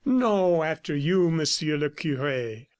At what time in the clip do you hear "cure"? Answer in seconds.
1.91-2.63